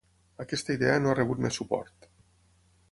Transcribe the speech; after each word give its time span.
Aquesta 0.43 0.75
idea 0.77 0.95
no 1.03 1.11
ha 1.11 1.15
rebut 1.21 1.45
més 1.47 1.61
suport. 1.61 2.11